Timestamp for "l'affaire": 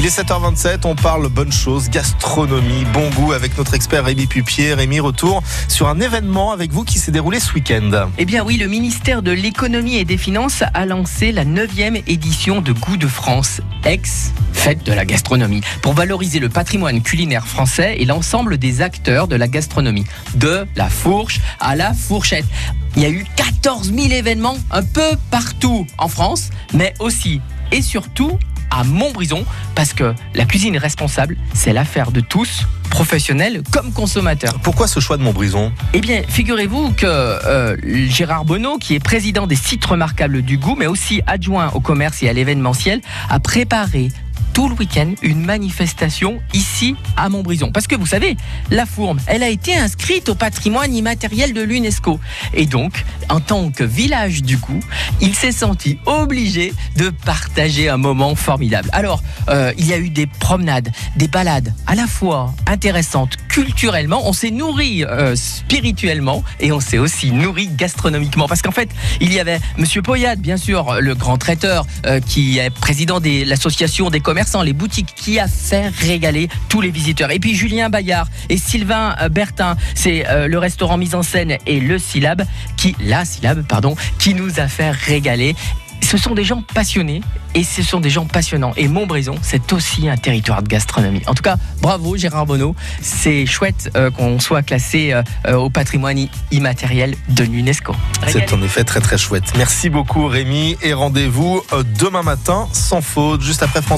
31.72-32.12